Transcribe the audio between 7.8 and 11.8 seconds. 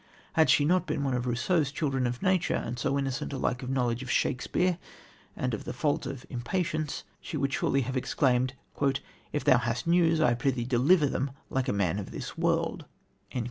have exclaimed: "If thou hast news, I prithee deliver them like a